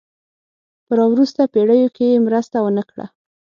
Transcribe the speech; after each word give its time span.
په 0.85 0.91
را 0.97 1.05
وروسته 1.11 1.41
پېړیو 1.53 1.89
کې 1.95 2.05
یې 2.11 2.23
مرسته 2.27 2.57
ونه 2.61 2.83
کړه. 2.89 3.05